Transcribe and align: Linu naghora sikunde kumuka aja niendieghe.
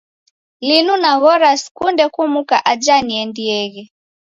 Linu 0.67 0.93
naghora 1.03 1.49
sikunde 1.61 2.05
kumuka 2.13 2.57
aja 2.71 2.95
niendieghe. 3.05 3.83